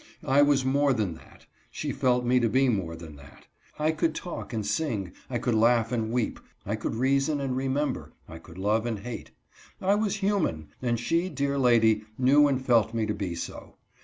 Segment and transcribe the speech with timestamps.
[0.25, 3.45] I was more than that; she felt me to be more than that.
[3.77, 8.11] I could talk and sing; I could laugh and weep; I could reason and remember;
[8.27, 9.29] I could love and hate.
[9.79, 13.75] I was human, and she, dear lady, knew and felt me to be so.